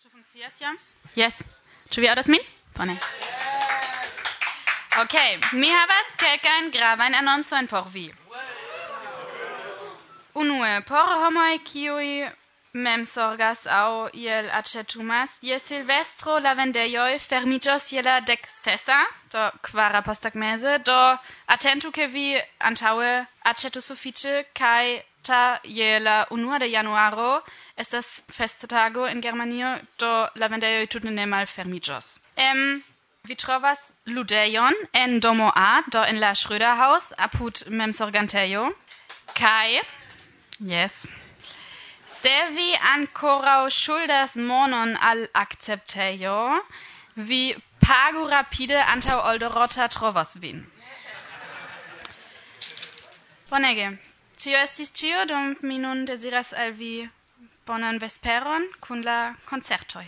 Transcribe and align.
Ĉu 0.00 0.08
funkcias 0.08 0.54
jam? 0.62 0.78
Yes. 1.12 1.42
Ĉu 1.92 2.00
vi 2.00 2.08
aŭdas 2.08 2.28
min? 2.32 2.40
Bone. 2.72 2.94
Okay, 5.02 5.34
mi 5.60 5.68
havas 5.68 6.14
kelkajn 6.22 6.70
gravajn 6.72 7.18
anoncojn 7.18 7.68
por 7.68 7.90
vi. 7.92 8.06
Unue, 10.40 10.70
por 10.88 11.12
homoj 11.24 11.58
kiuj 11.68 12.30
mem 12.72 13.04
sorgas 13.04 13.66
aŭ 13.66 14.08
iel 14.16 14.48
aĉetumas, 14.62 15.36
je 15.44 15.60
Silvestro 15.60 16.38
la 16.40 16.56
vendejoj 16.56 17.18
fermiĝos 17.26 17.92
je 17.92 18.00
la 18.08 18.16
deksesa, 18.24 19.02
do 19.28 19.50
kvara 19.68 20.00
posttagmeze, 20.06 20.78
do 20.78 20.98
atentu 21.58 21.92
ke 21.92 22.08
vi 22.08 22.28
antaŭe 22.72 23.12
aĉetu 23.52 23.84
sufiĉe 23.84 24.46
kaj 24.56 25.02
ta 25.22 25.58
je 25.64 25.98
la 25.98 26.24
unua 26.30 26.58
de 26.58 26.70
januaro 26.70 27.42
estas 27.76 28.22
festtago 28.28 29.06
in 29.06 29.20
Germanio, 29.20 29.78
do 29.98 30.28
la 30.34 30.48
vendejoj 30.48 30.86
tute 30.86 31.10
ne 31.10 31.26
malfermiĝos. 31.26 32.18
Em 32.36 32.82
vi 33.24 33.34
trovas 33.34 33.92
ludejon 34.06 34.74
en 34.92 35.20
domo 35.20 35.52
A, 35.54 35.82
do 35.92 36.02
en 36.02 36.20
la 36.20 36.34
Schröderhaus 36.34 37.12
apud 37.18 37.64
memsorgantejo. 37.68 38.72
Kai 39.34 39.80
Yes. 40.58 41.06
Se 42.06 42.48
vi 42.50 42.76
ankoraŭ 42.94 43.70
schuldas 43.70 44.34
monon 44.34 44.96
al 45.00 45.26
akceptejo, 45.32 46.60
vi 47.16 47.56
pagu 47.80 48.26
rapide 48.28 48.76
antau 48.76 49.20
Oldorota 49.30 49.88
trovos 49.88 50.36
vin. 50.36 50.66
Bonege. 53.50 54.09
Tio 54.40 54.56
estis 54.56 54.88
cio, 54.96 55.26
dum 55.28 55.50
mi 55.68 55.76
nun 55.76 56.06
desiras 56.08 56.54
al 56.56 56.70
vi 56.72 56.94
bonan 57.68 57.98
vesperon 58.00 58.64
cun 58.80 59.02
la 59.04 59.34
concertoi. 59.44 60.06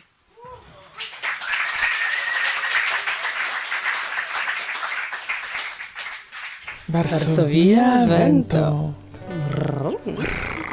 Varsovia 6.96 8.06
vento. 8.08 8.64
Brrr. 9.28 10.00
Brrr. 10.16 10.71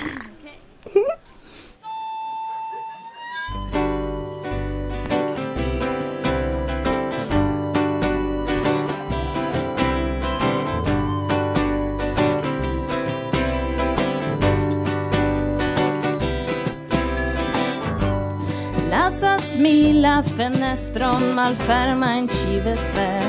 la 20.19 20.23
fenestron 20.23 21.33
malferma 21.33 22.09
in 22.19 22.27
ci 22.27 22.59
vesper 22.65 23.23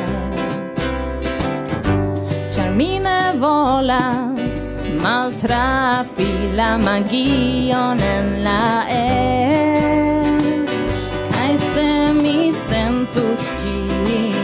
Ĉar 2.55 2.71
mi 2.79 2.99
ne 2.99 3.21
volas 3.43 4.61
maltrafi 5.05 6.33
la 6.59 6.71
magion 6.87 8.03
en 8.17 8.27
la 8.47 8.65
air 8.97 10.67
Kaj 11.33 11.53
se 11.73 11.89
mi 12.23 12.39
sentus 12.67 13.45
ĝin 13.63 14.35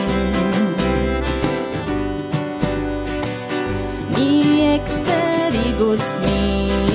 Mi 4.15 4.31
exterigus 4.77 6.07
min. 6.27 6.86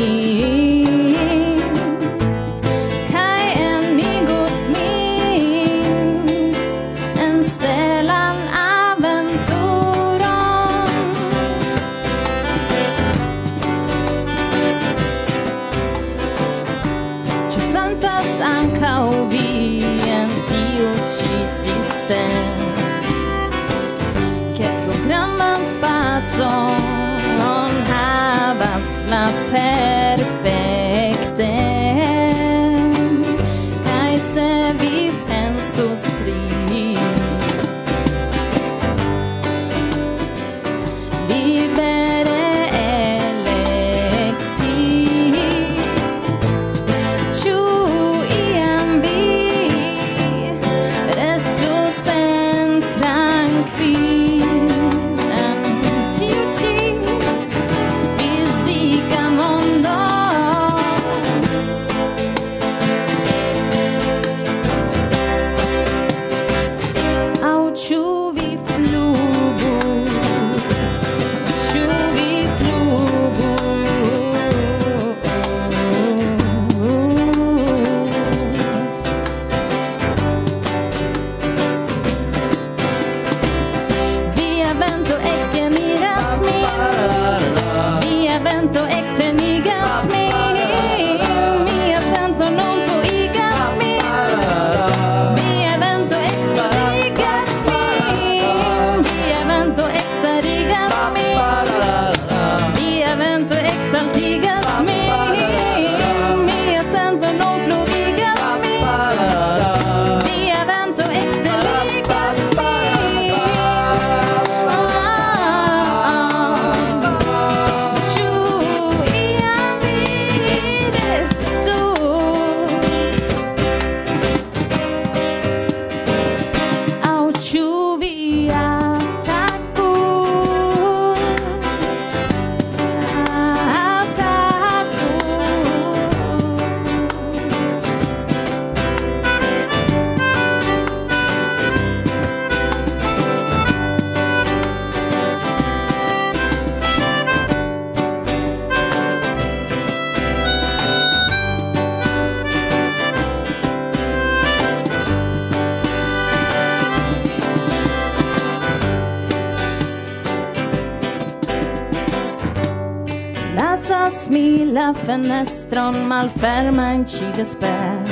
lasas 163.82 164.30
mi 164.30 164.66
la 164.66 164.94
fenestron 164.94 165.96
malfermen 166.08 167.06
cigasper 167.06 168.06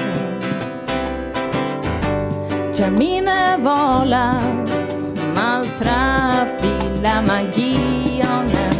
Ĉar 2.76 2.92
mi 2.98 3.22
ne 3.22 3.58
volas 3.62 4.96
maltrafi 5.36 6.74
la 7.04 7.22
magion. 7.22 8.79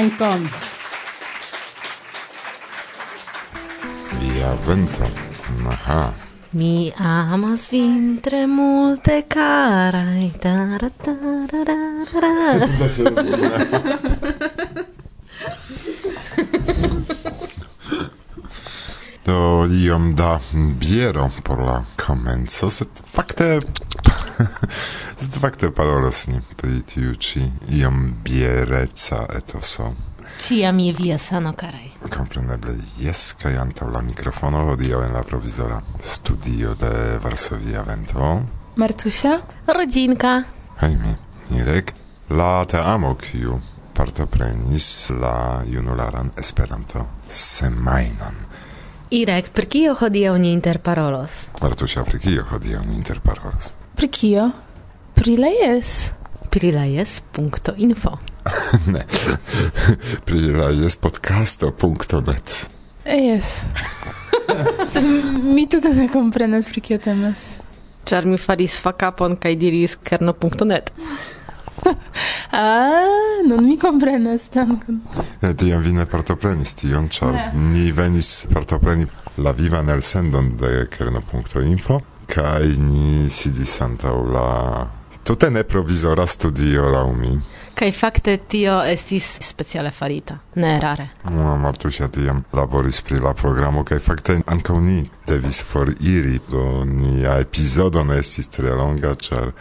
dankon. 0.00 0.48
Via 4.16 4.50
vento. 4.66 5.08
Aha. 5.68 6.12
Mi 6.52 6.92
amas 6.96 7.70
vintre 7.70 8.46
multe 8.46 9.22
carai 9.28 10.32
Do 19.24 19.66
iom 19.68 20.14
da 20.14 20.40
biero 20.80 21.30
por 21.44 21.58
la 21.62 21.84
comenzo, 21.96 22.70
sed 22.70 22.88
fakte 23.04 23.60
Sed 25.20 25.34
fakte 25.40 25.68
parolas 25.70 26.26
ni 26.26 26.38
pri 26.56 26.78
tiu 26.88 27.10
ĉi 27.12 27.42
iom 27.76 27.96
biereca 28.24 29.26
etoso. 29.36 29.90
Ciam 30.40 30.78
je 30.80 30.94
via 30.96 31.18
sano, 31.18 31.52
karaj. 31.52 31.90
Kompreneble, 32.14 32.72
jes, 33.02 33.34
kaj 33.42 33.58
antaŭ 33.60 33.90
la 33.92 34.00
mikrofono 34.00 34.62
hodiaŭ 34.70 35.02
en 35.04 35.12
la 35.12 35.20
provizora 35.22 35.82
studio 36.02 36.72
de 36.80 37.18
Varsovia 37.24 37.82
Vento. 37.82 38.30
Martusia? 38.80 39.34
Rodzinka. 39.66 40.32
Hej 40.80 40.96
mi, 41.02 41.12
Irek. 41.58 41.92
La 42.30 42.64
teamo 42.64 43.12
kiu 43.20 43.58
partoprenis 43.92 45.10
la 45.20 45.60
junularan 45.66 46.32
Esperanto 46.38 47.04
semajnon. 47.28 48.40
Irek, 49.10 49.52
pri 49.52 49.66
kio 49.66 49.94
hodiaŭ 50.00 50.38
ni 50.38 50.56
interparolos? 50.56 51.44
Martusia, 51.60 52.08
pri 52.08 52.24
kio 52.24 52.48
hodiaŭ 52.54 52.82
ni 52.88 52.96
interparolos? 52.96 53.74
Pri 54.00 54.08
kio? 54.08 54.48
Prilejes. 55.20 56.12
Prilejes.info 56.50 58.18
Ne. 58.94 59.02
Prilejespodcasto.net 60.24 62.70
Jes. 63.04 63.64
mi 65.54 65.68
tute 65.68 65.88
ne 65.94 66.08
komprenas 66.08 66.68
pri 66.72 66.80
kio 66.80 66.98
temas. 66.98 67.56
Ĉar 68.08 68.24
mi 68.24 68.38
faris 68.40 68.80
fakapon 68.80 69.36
kaj 69.36 69.56
diris 69.60 69.96
kerno.net. 69.96 70.90
Ah, 72.52 73.40
non 73.46 73.64
mi 73.64 73.78
comprenas 73.78 74.50
dankon. 74.54 75.00
Ne, 75.42 75.48
eh, 75.48 75.56
tiam 75.56 75.82
vi 75.82 75.92
ne 75.94 76.06
partoprenis 76.06 76.74
tion, 76.74 77.08
ĉar 77.08 77.54
ni 77.54 77.92
venis 77.94 78.46
partopreni 78.52 79.06
la 79.38 79.52
vivan 79.52 79.88
elsendon 79.88 80.56
de 80.60 80.86
kerno.info 80.90 82.00
kaj 82.26 82.66
ni 82.82 83.28
sidis 83.30 83.80
antaŭ 83.86 84.16
la 84.34 84.48
Tute 85.24 85.50
ne 85.50 85.64
provizora 85.64 86.26
studio 86.26 86.88
laŭ 86.90 87.06
mi. 87.12 87.38
Kaj 87.74 87.92
fakte 87.92 88.36
tio 88.36 88.80
estis 88.84 89.38
speciale 89.42 89.90
farita, 89.90 90.38
ne 90.54 90.72
rare. 90.80 91.06
No, 91.30 91.56
Martusia 91.58 92.08
tiam 92.08 92.42
laboris 92.52 93.00
pri 93.00 93.20
la 93.20 93.32
programo, 93.34 93.84
kaj 93.84 93.98
fakte 94.04 94.40
ankaŭ 94.46 94.80
ni 94.80 95.04
devis 95.28 95.62
foriri, 95.64 96.40
do 96.50 96.84
nia 96.84 97.38
epizodo 97.40 98.04
ne 98.04 98.18
estis 98.20 98.48
tre 98.48 98.74
longa, 98.76 99.14
ĉar 99.14 99.52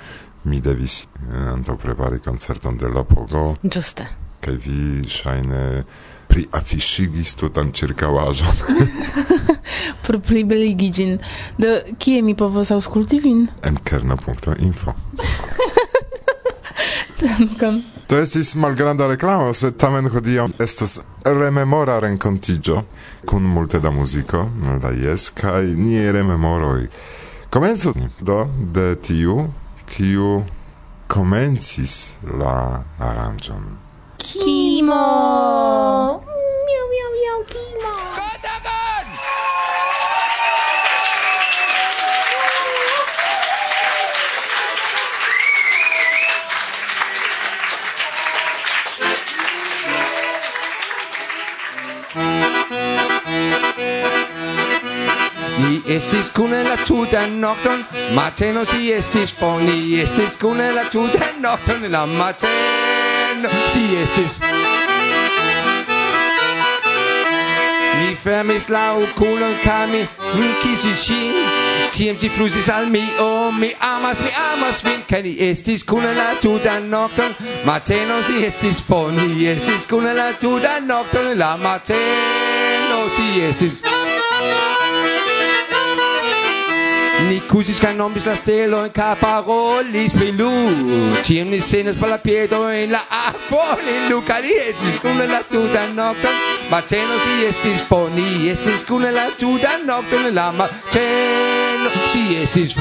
mi 0.43 0.59
devis 0.63 1.03
eh, 1.03 1.51
antaŭ 1.53 1.77
prepari 1.77 2.19
koncerton 2.19 2.77
de 2.77 2.87
Lopogo. 2.87 3.43
Ĝuste. 3.63 4.07
Kaj 4.39 4.55
vi 4.65 5.07
ŝajne 5.07 5.83
priafiŝigis 6.29 7.35
tutan 7.39 7.71
ĉirkaŭaĵon. 7.75 8.63
Por 10.05 10.19
plibeligi 10.25 10.89
ĝin. 10.99 11.15
Do 11.61 11.75
kie 12.01 12.21
mi 12.25 12.35
povos 12.37 12.71
aŭskulti 12.75 13.19
vin? 13.23 13.47
En 13.65 13.77
kerna.info. 13.83 14.95
Dankon. 17.19 17.81
To 18.09 18.17
estis 18.17 18.55
malgranda 18.55 19.05
reklamo, 19.07 19.51
sed 19.53 19.75
tamen 19.77 20.07
hodiaŭ 20.09 20.47
estas 20.65 20.95
rememora 21.25 21.99
renkontiĝo 22.01 22.79
kun 23.29 23.43
multe 23.45 23.81
da 23.83 23.91
muziko, 23.91 24.47
la 24.83 24.89
jes, 24.97 25.29
kaj 25.37 25.75
niaj 25.77 26.11
rememoroj. 26.17 26.87
Komencu 27.53 27.93
do 28.21 28.39
de 28.73 28.95
tiu, 28.95 29.35
kiu 29.91 30.31
komencis 31.07 32.17
la 32.39 32.55
aranĝon. 32.97 33.88
Kimo! 34.19 35.05
Miau, 36.67 36.85
miau, 36.91 37.09
miau, 37.15 37.39
Kimo! 37.47 37.95
Katakan! 38.19 39.05
Ni 55.59 55.81
estis 55.95 56.29
kune 56.35 56.63
la 56.63 56.75
tutan 56.83 57.39
nokton, 57.39 57.85
mateno 58.13 58.65
si 58.65 58.91
estis 58.91 59.31
for, 59.31 59.61
ni 59.61 59.95
estis 60.03 60.35
kune 60.35 60.71
la 60.75 60.83
tutan 60.91 61.41
nokton, 61.41 61.87
la 61.91 62.05
mateno 62.05 62.78
man 63.41 63.51
Si 63.71 63.95
estis 64.03 64.37
Mi 67.99 68.15
fermis 68.15 68.69
la 68.69 68.93
okulon 68.97 69.55
kaj 69.63 69.87
mi 69.91 70.49
kisis 70.61 71.03
ŝin 71.07 71.35
Tiam 71.93 72.17
ŝi 72.21 72.29
flusis 72.35 72.69
al 72.69 72.87
mi 72.89 73.03
Oh, 73.19 73.51
mi 73.51 73.71
amas, 73.81 74.19
mi 74.19 74.31
amas 74.53 74.83
vin 74.85 75.03
Kaj 75.09 75.21
ni 75.25 75.35
estis 75.49 75.83
kune 75.83 76.13
la 76.13 76.33
tutan 76.41 76.89
nokton 76.89 77.35
Mateno 77.65 78.21
si 78.23 78.43
estis 78.45 78.83
for 78.87 79.11
Ni 79.11 79.47
estis 79.53 79.87
kune 79.89 80.13
la 80.13 80.31
tutan 80.41 80.87
nokton 80.87 81.33
La 81.37 81.55
mateno 81.57 83.07
si 83.15 83.41
estis 83.49 83.81
Ni 87.29 87.39
cusis 87.45 87.77
ca 87.77 87.91
nombis 87.93 88.25
la 88.25 88.33
stelo 88.35 88.83
in 88.85 88.91
ca 88.91 89.15
parolis 89.15 90.13
pri 90.17 90.31
lu. 90.31 90.49
Ciam 91.21 91.51
ni 91.53 91.59
senas 91.61 91.95
pa 91.95 92.07
la 92.07 92.17
piedo 92.17 92.63
in 92.73 92.89
la 92.89 93.03
aquo 93.27 93.77
Ni 93.85 94.09
lucalietis 94.09 94.97
cum 95.01 95.19
la 95.19 95.43
tuta 95.43 95.85
nocton 95.93 96.33
Maceno 96.71 97.19
si 97.21 97.45
estis 97.45 97.85
po 97.89 98.09
ni 98.09 98.49
estis 98.49 98.81
cum 98.87 99.05
la 99.05 99.29
tuta 99.37 99.77
nocton 99.85 100.33
La 100.33 100.51
maceno 100.51 101.89
si 102.11 102.41
estis 102.41 102.73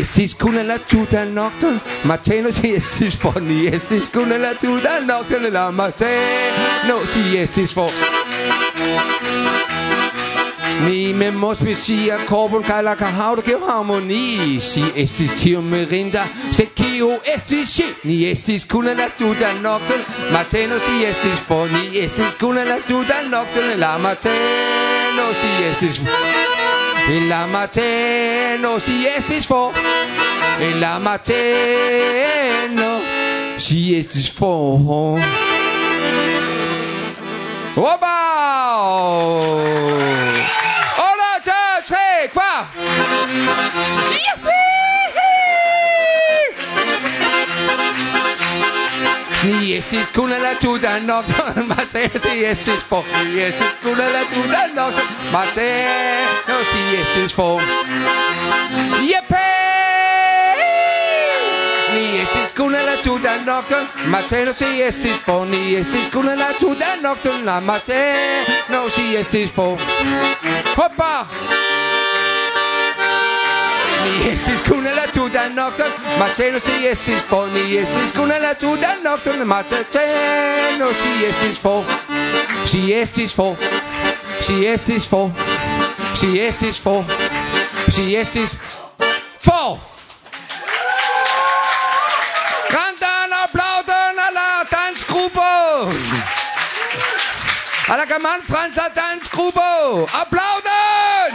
estis 0.00 0.34
kun 0.34 0.56
la 0.66 0.78
tuta 0.78 1.24
nokton 1.24 1.80
mateno 2.04 2.52
si 2.52 2.74
estis 2.76 3.16
for 3.16 3.40
ni 3.40 3.66
estis 3.66 4.08
kun 4.12 4.32
la 4.40 4.54
tuta 4.54 5.00
nokton 5.00 5.52
la 5.52 5.70
mateno 5.70 7.00
si 7.06 7.36
estis 7.38 7.74
for 7.74 7.90
Ni 10.84 11.12
me 11.12 11.30
mospis 11.30 11.78
sia 11.86 12.18
korbon 12.28 12.64
kaj 12.66 12.80
la 12.82 12.94
kahaŭro 12.98 13.44
ke 13.46 13.54
harmoni 13.62 14.58
Si 14.60 14.82
estis 15.02 15.32
tiom 15.40 15.70
mirinda, 15.70 16.24
sed 16.50 16.74
kiu 16.76 17.12
estis 17.34 17.76
ŝi? 17.76 17.86
Ni 18.10 18.18
estis 18.28 18.66
kune 18.68 18.94
la 18.98 19.08
tutan 19.18 19.62
nokton, 19.62 20.02
mateno 20.34 20.80
si 20.82 21.04
estis 21.06 21.40
for 21.48 21.70
Ni 21.70 22.02
estis 22.02 22.34
kune 22.40 22.66
la 22.68 22.80
tutan 22.88 23.30
nokton, 23.30 23.70
la 23.80 23.94
mateno 24.02 25.30
si 25.40 25.54
estis 25.70 26.02
for 26.02 26.44
En 27.14 27.28
la 27.28 27.46
mateno 27.46 28.78
si 28.80 29.06
estis 29.06 29.46
for 29.46 29.83
en 30.60 30.80
la 30.80 30.98
mateno 30.98 31.40
si 33.58 33.98
estis 33.98 34.30
for 34.30 35.18
Oba! 37.76 38.18
Ora, 40.96 41.40
te 41.42 41.82
tre, 41.86 42.30
qua! 42.32 42.68
Ni 49.42 49.74
estis 49.74 50.10
con 50.10 50.30
la 50.30 50.54
tuta 50.58 51.00
nokton, 51.00 51.66
mate 51.70 52.10
si 52.22 52.44
estis 52.44 52.84
for. 52.88 53.04
Ni 53.24 53.40
estis 53.40 53.74
con 53.82 53.98
la 53.98 54.22
tuta 54.30 54.68
nokton, 54.74 55.06
mate 55.32 55.86
no 56.46 56.62
si 56.70 56.96
estis 57.02 57.32
for. 57.34 57.60
Jepe! 59.02 59.53
kun 62.56 62.72
la 62.72 62.96
tuta 63.02 63.36
nokton 63.46 63.88
mateno 64.06 64.52
si 64.52 64.82
estis 64.82 65.20
fo 65.26 65.44
ni 65.44 65.76
estis 65.76 66.10
kun 66.12 66.26
la 66.26 66.52
tuta 66.58 66.96
nokton 67.02 67.44
la 67.44 67.60
mateno 67.60 68.90
si 68.90 69.16
estis 69.16 69.52
fo. 69.52 69.78
Hoppa! 70.76 71.26
Ni 74.04 74.30
estis 74.30 74.62
kun 74.62 74.84
la 74.84 75.06
tuta 75.14 75.48
nokton 75.48 75.92
mateno 76.18 76.60
si 76.60 76.86
estis 76.86 77.22
fo 77.30 77.46
ni 77.46 77.76
estis 77.76 78.12
kun 78.12 78.28
la 78.28 78.54
tuta 78.54 78.94
nokton 79.02 79.46
mateno 79.46 80.92
si 80.92 81.24
estis 81.26 81.60
fo. 81.60 81.84
Si 82.66 82.92
estis 82.92 83.34
fo. 83.34 83.56
Si 84.40 84.66
estis 84.66 85.08
fo. 85.08 85.30
Si 86.14 86.40
estis 86.40 86.80
fo. 86.80 87.04
Si 87.88 88.16
estis 88.16 88.56
fo. 89.38 89.93
alla 97.88 98.06
Kaman 98.06 98.40
Franza 98.42 98.90
Tanzgruppe. 98.94 99.60
Applauden! 100.12 101.32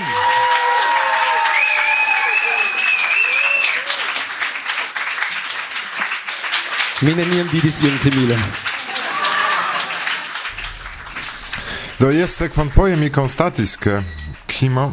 Mi 7.02 7.14
neniam 7.16 7.48
vidis 7.52 7.80
ion 7.82 8.00
simile. 8.00 8.40
Do 12.00 12.10
jes 12.12 12.36
sekvonfoje 12.36 12.96
mi 12.96 13.10
konstatis, 13.10 13.78
ke 13.78 14.02
kimo 14.48 14.92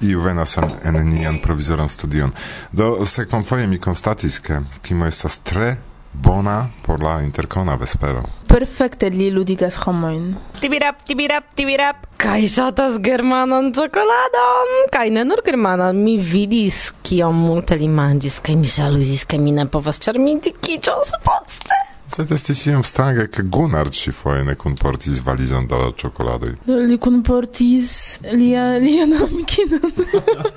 iu 0.00 0.22
venas 0.22 0.56
en, 0.56 0.70
en 0.82 1.08
nian 1.08 1.38
provizoran 1.42 1.88
studion. 1.88 2.32
Do 2.72 3.06
sekvonfoje 3.06 3.66
mi 3.66 3.78
konstatis, 3.78 4.40
ke 4.40 4.62
kimo 4.82 5.06
estas 5.06 5.38
tre 5.38 5.76
bona 6.12 6.68
por 6.82 7.02
la 7.02 7.20
interkona 7.22 7.74
vespero 7.74 8.39
perfekte 8.50 9.08
li 9.14 9.28
ludigas 9.30 9.76
homojn. 9.84 10.32
Tibirap, 10.58 11.04
tibirap, 11.06 11.46
tibirap. 11.54 12.06
Kaj 12.20 12.40
ŝatas 12.50 12.98
germanan 13.04 13.70
ĉokoladon. 13.76 14.72
Kaj 14.92 15.06
ne 15.14 15.24
nur 15.28 15.44
germanan, 15.46 16.02
mi 16.04 16.16
vidis 16.18 16.88
kiom 17.06 17.38
multe 17.46 17.78
li 17.78 17.88
manĝis 17.88 18.40
kaj 18.44 18.58
mi 18.58 18.72
ĵaluzis 18.74 19.24
kaj 19.30 19.40
mi 19.44 19.54
ne 19.54 19.68
povas 19.70 20.02
ĉar 20.02 20.18
mi 20.18 20.34
dikiĝos 20.42 21.14
poste. 21.24 21.79
Sed 22.10 22.30
estis 22.34 22.64
iom 22.66 22.82
strange, 22.84 23.28
ke 23.30 23.42
Gunnar 23.46 23.88
ci 23.94 24.10
foje 24.10 24.42
ne 24.44 24.54
kunportis 24.58 25.20
valizon 25.22 25.66
da 25.70 25.76
ĉokoladoj. 26.02 26.56
Li 26.66 26.96
kunportis 26.98 27.92
lia 28.32 28.64
lian 28.82 29.12
amikinon. 29.14 29.92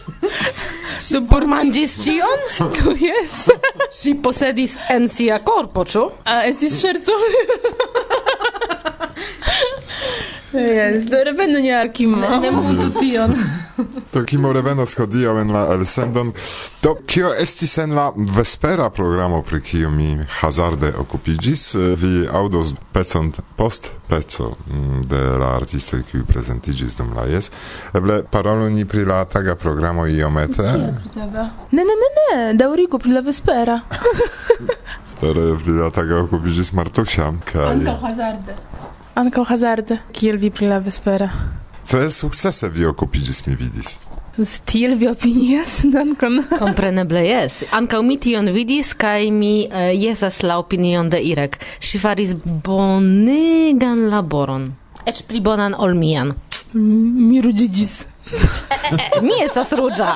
Supermanĝis 1.12 1.94
ĉion? 2.06 2.40
Oh, 2.66 2.74
Jes. 2.98 3.44
Ŝi 4.00 4.16
posedis 4.26 4.80
en 4.96 5.06
sia 5.10 5.38
korpo, 5.46 5.86
ĉu? 5.86 6.08
Ah, 6.26 6.48
estis 6.50 6.80
ŝerco. 6.82 7.20
Jes, 10.54 11.06
do 11.10 11.22
revenu 11.30 11.62
nia 11.62 11.84
arkimo. 11.86 12.18
Ne 12.42 12.50
multu 12.52 12.90
tion. 12.98 13.38
Do 14.14 14.22
kimo 14.26 14.52
revenos 14.54 14.94
hodiaŭ 14.98 15.34
en 15.42 15.52
la 15.54 15.64
elsendon. 15.74 16.32
Do 16.84 16.94
kio 17.10 17.32
estis 17.42 17.78
en 17.82 17.96
la 17.98 18.12
vespera 18.16 18.90
programo 18.90 19.42
pri 19.42 19.62
kiu 19.62 19.90
mi 19.90 20.18
hazarde 20.40 20.94
okupiĝis? 21.02 21.64
Eh, 21.76 21.96
vi 21.98 22.28
aŭdos 22.30 22.76
pecon 22.94 23.32
post 23.58 23.90
peco 24.10 24.52
mm, 24.68 25.02
de 25.10 25.22
la 25.42 25.54
artistoj 25.58 26.04
kiuj 26.12 26.26
prezentiĝis 26.30 27.00
dum 27.00 27.16
la 27.18 27.26
jes. 27.32 27.50
Eble 27.98 28.22
parolu 28.36 28.70
ni 28.70 28.86
pri 28.86 29.06
la 29.10 29.24
taga 29.26 29.56
programo 29.56 30.06
iomete? 30.08 30.68
Ne, 31.74 31.82
ne, 31.82 31.98
ne, 32.04 32.12
ne, 32.20 32.38
daŭrigu 32.60 33.02
pri 33.02 33.18
la 33.18 33.26
vespera. 33.26 33.80
Tore 35.20 35.50
pri 35.64 35.80
la 35.80 35.90
taga 35.94 36.22
okupiĝis 36.28 36.74
Martusia 36.78 37.32
kaj... 37.50 37.74
Hazarde. 38.06 38.62
Ankaŭ 39.18 39.44
hazarde. 39.50 40.00
Kiel 40.14 40.38
vi 40.42 40.50
pri 40.54 40.70
la 40.70 40.82
vespera? 40.84 41.30
Tre 41.90 42.10
sukcese 42.12 42.70
vi 42.70 42.86
okupiĝis, 42.86 43.46
mi 43.48 43.56
vidis. 43.60 44.00
Stil 44.34 44.96
vi 44.98 45.08
opinias, 45.08 45.82
dankon. 45.96 46.40
Kompreneble 46.60 47.22
jes. 47.28 47.64
Ankaŭ 47.72 48.02
mi 48.02 48.18
tion 48.18 48.50
vidis 48.56 48.94
kaj 48.98 49.30
mi 49.32 49.68
uh, 49.68 49.92
jesas 49.94 50.42
la 50.44 50.58
opinion 50.62 51.12
de 51.14 51.22
Irek. 51.22 51.60
Ŝi 51.84 52.02
faris 52.02 52.34
bonegan 52.66 54.08
laboron, 54.10 54.72
eĉ 55.06 55.26
pli 55.30 55.44
bonan 55.44 55.78
ol 55.78 55.94
mian. 56.00 56.34
Mm, 56.74 57.30
mi 57.30 57.44
ruĝiĝis. 57.46 57.96
mi 59.28 59.38
estas 59.44 59.76
ruĝa. 59.78 60.16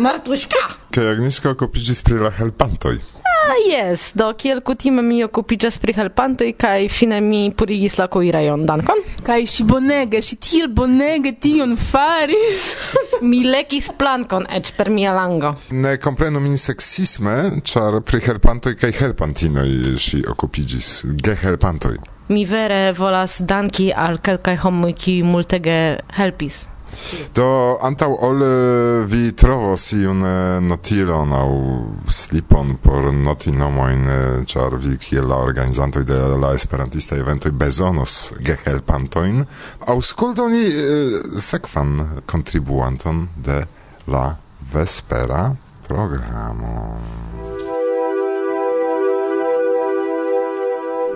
Martuśka! 0.00 0.64
Kaj 0.90 1.10
Agnieszka 1.12 1.52
okupiĝis 1.52 2.02
pri 2.02 2.18
la 2.24 2.32
helpantoj. 2.34 2.96
Ah, 3.44 3.58
yes, 3.68 4.12
do 4.16 4.30
kiel 4.40 4.62
kutime 4.64 5.02
mi 5.04 5.18
okupiĝas 5.24 5.76
pri 5.82 5.92
helpantoj 5.98 6.46
kaj 6.56 6.86
fine 6.88 7.18
mi 7.20 7.42
purigis 7.52 7.98
la 8.00 8.06
kuirejon. 8.08 8.64
Dankon. 8.64 9.02
Kaj 9.26 9.44
ŝi 9.52 9.66
bonege, 9.68 10.22
ŝi 10.24 10.38
tiel 10.46 10.70
bonege 10.72 11.34
tion 11.44 11.76
faris. 11.76 12.62
mi 13.28 13.42
lekis 13.44 13.90
plankon 14.00 14.48
eĉ 14.48 14.72
per 14.78 14.88
mia 14.96 15.12
lango. 15.12 15.52
Ne 15.76 15.98
komprenu 16.00 16.40
min 16.40 16.56
seksisme, 16.60 17.36
ĉar 17.68 18.00
pri 18.08 18.24
helpantoj 18.30 18.76
kaj 18.80 18.94
helpantinoj 19.02 19.70
ŝi 20.08 20.24
okupiĝis. 20.32 20.92
Gehelpantoj. 21.28 21.98
Mi 22.32 22.46
vere 22.48 22.94
volas 22.96 23.42
danki 23.44 23.90
al 23.92 24.22
kelkaj 24.24 24.56
homoj 24.64 24.94
kiuj 24.96 25.26
multege 25.28 25.80
helpis. 26.16 26.64
Do 27.34 27.46
antaŭ 27.82 28.10
ol 28.28 28.42
vi 29.10 29.32
trovos 29.38 29.86
iun 29.96 30.22
notilon 30.68 31.32
aŭ 31.34 31.48
slipon 32.06 32.76
por 32.84 33.10
noti 33.14 33.52
nomojn, 33.54 34.06
ĉar 34.50 34.76
vi 34.84 34.96
kiel 35.02 35.28
la 35.30 35.40
organizantoj 35.42 36.04
de 36.08 36.20
la 36.42 36.52
esperantistaj 36.54 37.18
eventoj 37.24 37.52
bezonos 37.64 38.16
gehelpantojn. 38.38 39.44
Aŭskultu 39.94 40.48
ni 40.52 40.64
sekvan 41.42 41.96
kontribuanton 42.30 43.26
de 43.36 43.64
la 44.06 44.26
vespera 44.72 45.54
programo. 45.88 46.98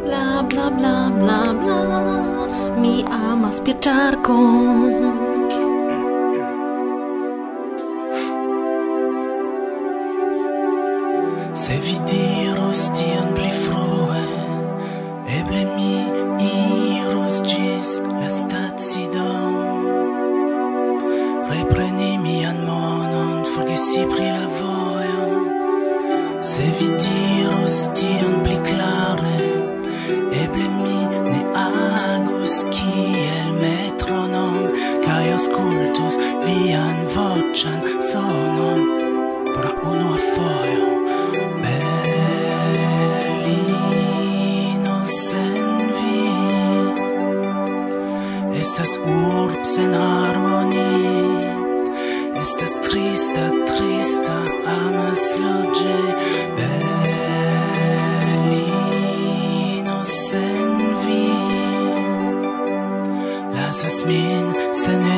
Bla 0.04 0.42
bla 0.48 0.70
bla 0.70 1.10
bla 1.20 1.40
bla 1.60 2.18
Mi 2.78 3.04
amas 3.04 3.60
pieczarką 3.60 5.27
min 64.04 64.54
sen 64.74 65.17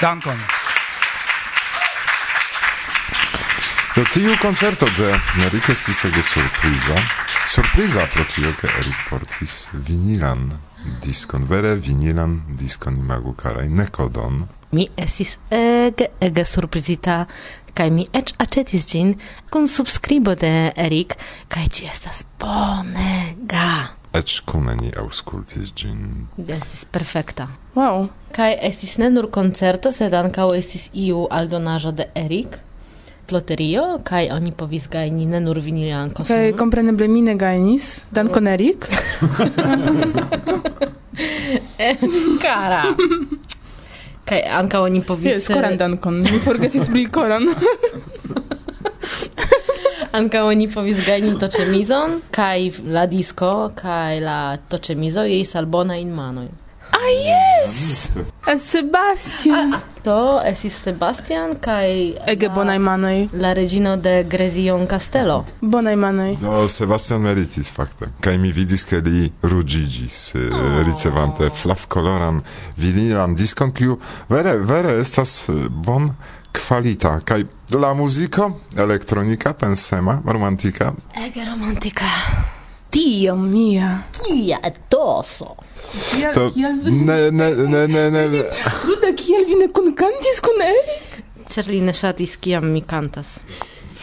Dankon. 0.00 0.38
Do 3.94 4.04
tiu 4.12 4.36
concerto 4.40 4.86
de 4.96 5.10
Erik 5.44 5.68
estis 5.68 6.04
ege 6.04 6.22
surpriza. 6.22 6.96
Surpriza 7.48 8.06
pro 8.14 8.24
tio, 8.24 8.54
ke 8.56 8.70
Erik 8.78 8.96
portis 9.10 9.68
vinilan 9.72 10.46
diskon. 11.04 11.44
Vere 11.44 11.74
vinilan 11.76 12.38
diskon 12.56 12.96
imagu 12.96 13.34
karaj 13.36 13.68
nekodon. 13.68 14.40
Mi 14.72 14.88
estis 14.96 15.36
ege, 15.52 16.08
ege 16.20 16.44
surprizita 16.48 17.26
kaj 17.76 17.90
mi 17.92 18.08
eĉ 18.16 18.38
aĉetis 18.40 18.88
ĝin 18.88 19.14
kun 19.52 19.68
subskribo 19.68 20.32
de 20.34 20.72
Erik 20.76 21.18
kaj 21.52 21.68
ĝi 21.68 21.92
estas 21.92 22.24
bonega. 22.40 23.99
Ecz 24.12 24.40
come 24.44 24.74
ni 24.76 24.90
auscultis 24.98 25.70
gin. 25.74 26.26
Estis 26.46 26.84
perfekta. 26.84 27.46
Wow. 27.76 28.08
Kaj 28.34 28.56
estis 28.66 28.96
ne 28.98 29.10
nur 29.10 29.30
koncerto, 29.30 29.92
sed 29.94 30.14
ankaŭ 30.14 30.50
estis 30.56 30.88
iu 30.94 31.28
aldonaĵo 31.30 31.94
de 31.94 32.10
Erik 32.14 32.58
loterio 33.32 33.82
kaj 34.04 34.28
oni 34.34 34.52
povis 34.52 34.88
gajni 34.90 35.26
ne 35.26 35.40
nur 35.40 35.58
vinilan 35.62 36.10
kosmon. 36.10 36.36
Kaj 36.36 36.48
okay, 36.48 36.56
kompreneble 36.58 37.08
mi 37.08 37.22
ne 37.22 37.36
gajnis, 37.38 38.06
dankon 38.10 38.48
Erik. 38.50 38.88
Kara. 42.42 42.84
Kaj 44.30 44.42
ankaŭ 44.60 44.84
oni 44.86 45.00
povis... 45.02 45.40
Jes, 45.40 45.48
koran 45.50 45.74
dankon, 45.78 46.20
mi 46.22 46.38
forgesis 46.44 46.86
pri 46.90 47.06
koran. 47.10 47.48
Ankaŭ 50.12 50.40
oni 50.50 50.66
povis 50.66 51.04
gajni 51.06 51.36
toĉemizon 51.38 52.16
kaj 52.34 52.70
la 52.96 53.04
disko 53.06 53.70
kaj 53.78 54.18
la 54.24 54.40
toĉemizo 54.72 55.22
iris 55.22 55.54
al 55.54 55.70
bonajn 55.70 56.10
manojn. 56.14 56.50
Ah, 56.90 57.10
yes! 57.14 58.10
Eh, 58.46 58.56
Sebastian! 58.58 59.74
Ah, 59.74 59.84
to 60.02 60.40
esis 60.44 60.74
Sebastian 60.82 61.54
kaj... 61.62 61.92
Ege 62.32 62.48
bonaj 62.50 62.78
manoj. 62.82 63.28
La 63.32 63.52
regino 63.54 63.94
de 63.96 64.24
Grezion 64.24 64.88
Castello. 64.90 65.44
Bonaj 65.60 65.94
manoj. 65.96 66.34
No, 66.42 66.66
Sebastian 66.68 67.22
meritis 67.22 67.70
fakte. 67.70 68.10
Kaj 68.20 68.38
mi 68.42 68.50
vidis, 68.56 68.82
ke 68.88 68.98
li 69.06 69.30
ruĝiĝis, 69.42 70.18
eh, 70.34 70.50
oh. 70.50 70.82
ricevante 70.88 71.52
flavkoloran 71.62 72.42
vinilan 72.76 73.38
diskon, 73.38 73.70
kiu 73.70 74.00
vere, 74.28 74.58
vere 74.58 74.98
estas 75.04 75.36
eh, 75.48 75.68
bon 75.70 76.10
kvalita 76.52 77.20
kaj 77.24 77.44
la 77.72 77.94
muziko 77.94 78.50
elektronika 78.76 79.52
pensema 79.52 80.20
romantika 80.26 80.92
ege 81.26 81.44
romantika 81.44 82.10
Dio 82.92 83.36
mia. 83.36 83.98
Kia 84.10 84.58
toso. 84.88 85.56
Kiel, 86.10 86.34
to, 86.34 86.50
kiel 86.50 86.80
vi... 86.84 86.90
Ne, 86.90 87.30
ne, 87.30 87.54
ne, 87.54 87.86
ne, 87.88 88.10
ne. 88.10 88.24
Ruda, 88.84 89.12
kiel 89.16 89.46
vi 89.46 89.58
ne 89.60 89.68
kunkantis 89.74 90.40
kun 90.42 90.62
Erik? 90.64 91.20
Ĉar 91.50 91.70
li 91.70 91.80
ne 91.86 91.94
ŝatis 91.94 92.36
kiam 92.42 92.66
mi 92.72 92.82
kantas. 92.82 93.38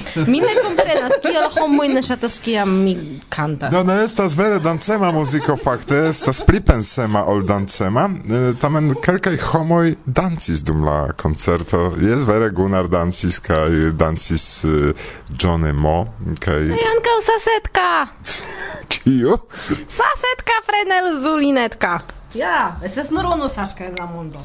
Mi 0.32 0.40
ne 0.40 0.54
komprenas 0.64 1.14
kiel 1.22 1.48
homoj 1.56 1.90
ne 1.90 2.02
ŝatas 2.02 2.40
kiam 2.44 2.72
mi 2.84 2.96
kantas. 3.30 3.72
Do 3.74 3.84
ne 3.84 4.00
estas 4.04 4.36
vere 4.38 4.60
dancema 4.60 5.12
muziko 5.12 5.58
fakte, 5.58 6.04
estas 6.10 6.42
pli 6.46 6.62
pensema 6.62 7.24
ol 7.26 7.44
dancema. 7.48 8.10
Tamen 8.62 8.94
kelkaj 9.04 9.38
homoj 9.52 9.96
dancis 10.06 10.64
dum 10.66 10.84
la 10.86 11.12
koncerto. 11.18 11.94
Jes 12.02 12.28
vere 12.28 12.50
Gunnar 12.50 12.88
dancis 12.92 13.40
kaj 13.40 13.92
dancis 13.98 14.66
John 15.40 15.68
Mo 15.76 15.98
kaj 16.40 16.68
Kaj 16.74 16.88
ankaŭ 16.94 17.18
sasetka. 17.32 17.90
Kiu? 18.94 19.38
Sasetka 19.88 20.62
Frenel 20.66 21.20
Zulinetka. 21.22 22.00
Ja, 22.34 22.78
estas 22.84 23.10
nur 23.10 23.26
unu 23.26 23.48
Saszka 23.50 23.86
en 23.86 23.96
la 24.00 24.06
mondo. 24.06 24.40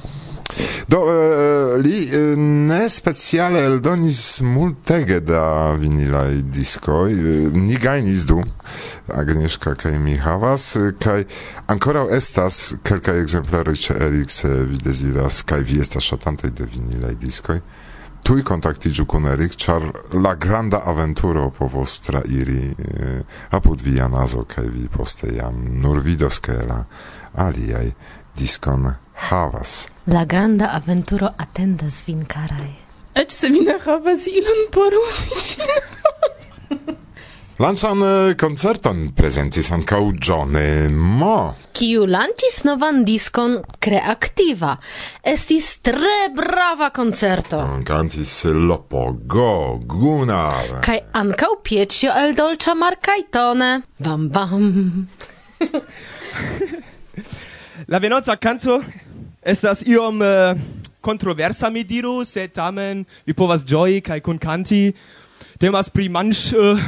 Do 0.88 1.00
uh, 1.06 1.76
li 1.80 2.08
uh, 2.08 2.38
ne 2.38 2.88
speciale 2.88 3.64
eldonis 3.64 4.40
multege 4.44 5.20
da 5.20 5.72
vinilaj 5.78 6.42
diskoj, 6.52 7.12
uh, 7.12 7.56
ni 7.56 7.78
gajnis 7.80 8.26
du, 8.28 8.42
Agnieszka 9.08 9.74
kaj 9.74 9.98
mi 9.98 10.14
havas, 10.16 10.76
kaj 11.02 11.24
ankoraŭ 11.66 12.06
estas 12.16 12.74
kelkaj 12.86 13.18
ekzempleroj 13.20 13.74
ĉe 13.84 13.96
Erik 14.06 14.30
se 14.30 14.48
vi 14.48 14.78
deziras 14.78 15.42
kaj 15.42 15.60
vi 15.68 15.80
estas 15.82 16.06
ŝatantoj 16.06 16.50
de 16.50 16.68
vinilaj 16.74 17.14
diskoj. 17.20 17.58
Tuj 18.22 18.44
kontaktiĝu 18.46 19.04
kun 19.10 19.26
Erik, 19.26 19.56
ĉar 19.58 19.82
la 20.14 20.34
granda 20.38 20.82
aventuro 20.86 21.48
povos 21.58 21.98
trairi 22.06 22.70
eh, 22.70 23.38
apud 23.50 23.82
via 23.82 24.06
nazo 24.08 24.44
kaj 24.46 24.68
vi 24.70 24.86
poste 24.88 25.34
jam 25.34 25.58
nur 25.82 25.98
vidos 26.00 26.38
ke 26.38 26.54
la 26.68 26.84
aliaj 27.34 27.88
diskon 28.38 28.86
havas. 29.30 29.88
La 30.06 30.24
granda 30.24 30.72
aventuro 30.76 31.30
atendas 31.38 32.02
vin, 32.06 32.24
karaj. 32.26 32.70
Eĉ 33.14 33.32
se 33.32 33.48
vi 33.52 33.60
ne 33.66 33.76
havas 33.84 34.26
ilon 34.26 34.62
por 34.72 34.94
uzi 34.96 35.58
Lanĉan 37.62 38.00
eh, 38.02 38.34
koncerton 38.40 39.02
prezentis 39.14 39.68
ankaŭ 39.70 40.00
John 40.16 40.56
Mo. 41.20 41.52
Kiu 41.76 42.06
lanĉis 42.10 42.62
novan 42.66 43.04
diskon 43.06 43.58
kreativa. 43.78 44.72
Estis 45.22 45.68
tre 45.84 46.32
brava 46.34 46.88
koncerto. 46.96 47.60
Hm, 47.60 47.84
kantis 47.86 48.34
Lopogo, 48.48 49.78
Gunnar. 49.84 50.80
Kaj 50.82 50.98
ankaŭ 51.20 51.52
pieĉo 51.68 52.10
el 52.24 52.34
dolĉa 52.40 52.74
markajtone. 52.74 53.70
Bam 54.02 54.26
bam. 54.32 55.06
La 57.92 57.98
venoza 58.02 58.36
canto 58.42 58.80
Estas 59.42 59.82
iom 59.82 60.22
eh, 60.22 60.54
controversa 61.02 61.70
mi 61.70 61.82
diru, 61.82 62.22
sed 62.24 62.52
tamen 62.54 63.02
vi 63.26 63.34
povas 63.34 63.64
ĝoji 63.66 64.00
kaj 64.06 64.20
kunkanti. 64.22 64.92
Temas 65.58 65.90
pri 65.90 66.06
manch 66.08 66.52
eh, 66.54 66.78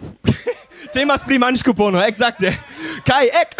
Uh, 0.00 0.24
Temas 0.94 1.22
pri 1.22 1.38
manch 1.38 1.62
kupono, 1.62 2.02
ekzakte. 2.02 2.58
Kaj 3.06 3.26
ek. 3.42 3.54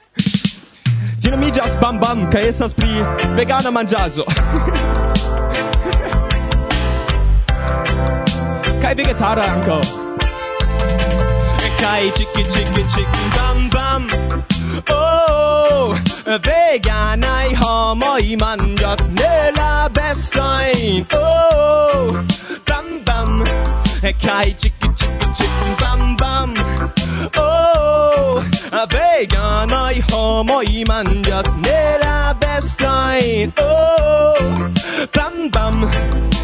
Ĝi 1.20 1.30
nomiĝas 1.32 1.76
Bam 1.80 1.98
Bam 2.00 2.30
kaj 2.30 2.48
estas 2.48 2.72
pri 2.72 2.88
vegana 3.36 3.70
manĝaĵo. 3.74 4.24
kaj 8.82 8.94
vegetara 8.94 9.44
ankaŭ. 9.56 9.80
Kaj 11.76 12.02
chiki 12.16 12.42
chiki 12.54 12.82
chicken 12.94 13.26
bam 13.36 13.58
bam. 13.74 14.02
Oh, 14.88 14.96
oh, 14.96 14.98
oh 16.38 16.55
veganaj 16.76 17.54
homoj 17.56 18.36
manĝas 18.40 19.06
ne 19.16 19.36
la 19.56 19.88
bestojn 19.96 21.06
oh, 21.16 22.12
bam 22.68 22.90
bam. 23.06 23.40
Kai 24.24 24.52
ĉiki 24.60 24.90
ĉiki 25.00 25.30
ĉiki 25.40 25.72
bam 25.80 26.04
bam. 26.20 26.52
Oh, 27.40 28.44
veganaj 28.92 29.94
homoj 30.12 30.68
manĝas 30.92 31.48
ne 31.64 31.82
la 32.04 32.16
bestojn 32.44 33.56
oh, 33.64 34.42
bam 35.16 35.46
bam 35.56 36.35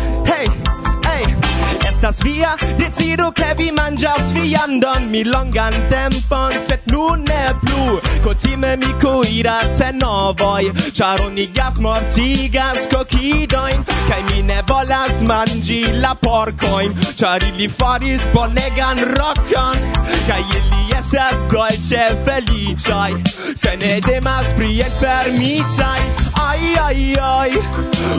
estas 2.02 2.18
via. 2.22 2.56
Decido 2.76 3.30
che 3.30 3.54
vi 3.56 3.70
mangias 3.70 4.32
viandon 4.32 5.08
Mi 5.10 5.24
longan 5.24 5.72
tempon, 5.88 6.50
sed 6.66 6.80
nun 6.86 7.22
ne 7.22 7.54
plu 7.62 8.00
Cotime 8.22 8.76
mi 8.76 8.92
cuiras 8.98 9.80
en 9.80 9.98
novoi 9.98 10.72
Char 10.92 11.20
onigas 11.20 11.78
mortigas 11.78 12.88
kokidojn 12.90 13.84
Kai 14.08 14.22
mi 14.30 14.42
ne 14.42 14.62
volas 14.66 15.20
mangi 15.22 15.84
la 16.00 16.14
porcoin. 16.14 16.94
Char 17.16 17.42
ili 17.44 17.68
faris 17.68 18.22
bonegan 18.32 18.98
rokon 19.16 19.78
Kaj 20.26 20.42
ili 20.58 20.98
estas 20.98 21.38
dolce 21.50 22.02
feliĉaj 22.24 23.12
Se 23.54 23.76
ne 23.76 24.00
demas 24.00 24.46
pri 24.56 24.80
enfermicaj 24.80 26.00
Ai, 26.48 26.74
ai, 26.86 27.14
ai, 27.20 27.52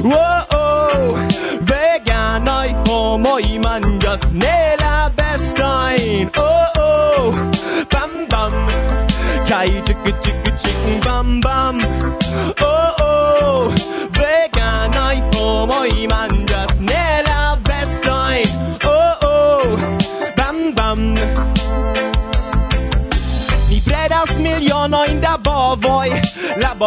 oh, 0.04 0.56
oh 0.56 1.18
Veganoj, 1.70 2.70
homoj, 2.88 3.44
mangias 3.74 4.22
ne 4.34 4.76
la 4.82 5.10
bestain 5.18 6.30
oh 6.38 6.68
oh. 6.78 7.34
Bam 7.92 8.12
bam. 8.32 8.54
Kai 9.50 9.70
tik 9.86 10.04
tik 10.24 10.43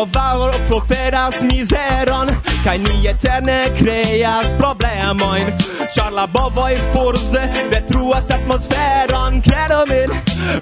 valor 0.04 0.54
proferas 0.68 1.40
mizeron 1.42 2.28
Kaj 2.64 2.78
ni 2.78 3.06
eterne 3.06 3.56
kreas 3.78 4.46
problemojn. 4.58 5.52
Ĉar 5.94 6.12
la 6.12 6.26
bovoj 6.26 6.74
forze 6.92 7.44
detruas 7.70 8.30
atmosferon. 8.34 9.40
Kredo 9.46 9.84
min, 9.90 10.10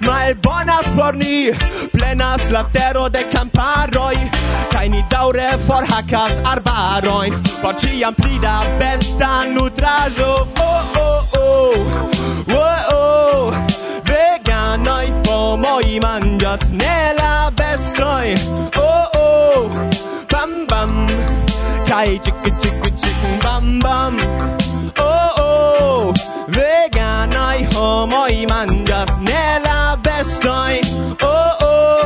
malbonas 0.05 0.87
por 0.95 1.15
ni 1.15 1.51
Plenas 1.91 2.49
la 2.51 2.63
tero 2.73 3.09
de 3.09 3.23
kamparoj 3.33 4.15
Kaj 4.71 4.85
ni 4.93 5.01
daŭre 5.09 5.47
forhakas 5.67 6.37
arbarojn 6.53 7.39
Por 7.61 7.75
ĉiam 7.81 8.15
pli 8.21 8.39
da 8.43 8.59
besta 8.79 9.31
nutraĵo. 9.49 10.31
Oh, 10.61 10.97
oh, 11.01 11.37
oh, 11.39 11.73
oh, 12.57 12.93
oh. 12.93 13.53
Veganoj 14.09 15.05
pomoj 15.25 15.99
manĝas 16.05 16.69
ne 16.71 16.99
la 17.19 17.33
bestoj 17.57 18.35
Oh, 18.81 18.94
bam 20.75 21.07
Kai 21.87 22.19
chicka 22.23 22.51
chicka 22.61 22.89
chicken 23.01 23.33
bam 23.43 23.79
bam. 23.85 24.13
Oh 24.99 25.31
oh 25.47 26.13
vegan 26.55 27.29
Veganai 27.31 27.59
homoi 27.73 28.45
mangas 28.51 29.11
nella 29.27 29.97
bestoi. 30.05 30.75
Oh 31.21 31.67
oh 31.71 32.01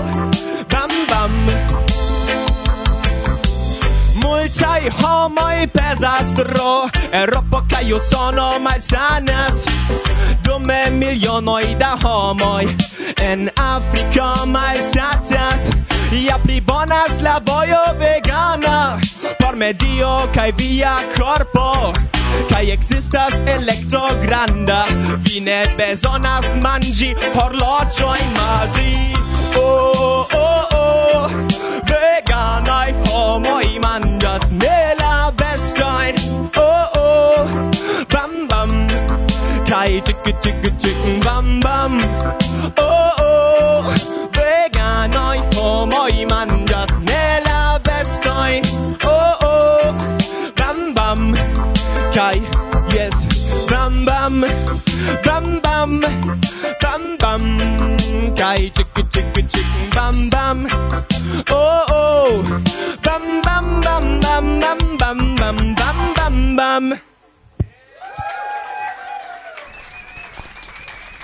Bam 0.72 0.92
bam. 1.10 1.34
Multai 4.22 4.84
homoi 5.00 5.68
pesas 5.76 6.28
tro 6.38 6.90
Eropo 7.22 7.60
kai 7.70 7.88
io 7.88 8.00
sono 8.12 8.60
malsanas 8.66 9.58
Dume 10.44 10.82
milionoi 11.00 11.76
da 11.82 11.92
homoi 12.04 12.66
En 13.30 13.50
Africa 13.56 14.46
malsatas 14.46 15.79
Ja 16.12 16.38
pli 16.44 16.62
bonas 16.62 17.22
la 17.22 17.40
vojo 17.46 17.84
vegana 18.00 19.00
Por 19.40 19.56
medio 19.56 20.08
kaj 20.34 20.52
via 20.58 20.96
korpo 21.18 21.94
Kaj 22.50 22.72
ekzistas 22.74 23.36
elektro 23.46 24.02
granda. 24.22 24.86
Vi 25.26 25.40
ne 25.46 25.64
bezonas 25.78 26.46
manĝi 26.64 27.14
horloĝojn 27.36 28.34
mazi 28.38 28.94
Oh, 29.62 30.26
oh, 30.34 30.76
oh 30.80 31.32
Veganaj 31.92 32.94
homoj 33.12 33.70
manĝas 33.86 34.50
ne 34.52 34.80
la 35.02 35.32
bestojn 35.38 36.18
Oh, 36.58 36.98
oh 36.98 37.56
Bam, 38.14 38.36
bam 38.50 38.76
Kaj 39.70 40.02
tiki, 40.10 40.34
tiki, 40.42 40.74
tiki, 40.82 41.20
bam, 41.24 41.60
bam. 41.62 42.02
Oh, 42.78 42.84
oh 42.84 43.19
kai 52.20 52.40
yes 52.94 53.16
bam 53.72 53.94
bam 54.08 54.42
bam 55.26 55.46
bam 55.66 55.92
bam 56.82 57.04
bam 57.22 57.44
kai 58.40 58.60
chick 58.76 58.98
chick 59.14 59.38
chick 59.54 59.70
bam 59.96 60.16
bam 60.34 60.68
oh 61.60 61.86
oh 62.02 62.44
bam 63.06 63.24
bam 63.46 63.66
bam 63.86 64.06
bam 64.26 64.46
bam 64.64 64.80
bam 65.00 65.20
bam 65.40 65.58
bam 65.80 65.98
bam 66.18 66.56
bam 66.60 66.84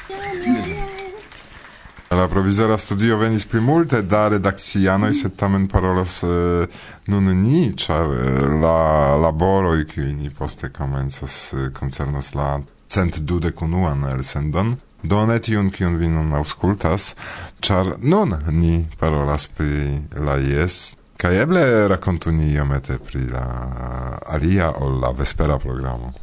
yeah 0.09 0.84
la 2.15 2.27
provizora 2.27 2.77
studio 2.77 3.17
venis 3.17 3.45
pli 3.45 3.59
multe 3.59 4.01
da 4.01 4.27
redacianoj, 4.27 5.13
sed 5.13 5.33
tamen 5.35 5.67
parolas 5.67 6.21
eh, 6.23 6.67
nun 7.11 7.27
ni, 7.41 7.73
ĉar 7.75 8.13
eh, 8.15 8.45
la 8.61 9.15
laboroj, 9.19 9.83
kiuj 9.89 10.13
ni 10.15 10.29
poste 10.29 10.69
komencos, 10.71 11.35
eh, 11.53 11.65
koncernos 11.75 12.31
la 12.35 12.61
cent 12.87 13.19
dudek 13.19 13.61
unuan 13.61 14.05
elsendon, 14.13 14.75
do 15.03 15.25
ne 15.27 15.39
tiun, 15.39 15.69
kiun 15.75 15.97
vi 15.99 16.07
nun 16.07 16.31
aŭskultas, 16.39 17.11
ĉar 17.59 17.97
nun 17.99 18.37
ni 18.51 18.85
parolas 18.99 19.49
pri 19.51 19.99
la 20.15 20.39
jes, 20.39 20.95
kaj 21.19 21.41
eble 21.43 21.65
rakontu 21.91 22.31
ni 22.31 22.53
iomete 22.53 22.99
pri 23.03 23.27
la 23.33 23.45
alia 24.37 24.71
ol 24.71 25.01
la 25.03 25.11
vespera 25.11 25.59
programo. 25.59 26.13